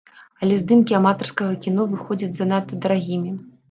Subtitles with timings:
[0.45, 3.41] Але здымкі аматарскага кіно выходзяць занадта дарагімі.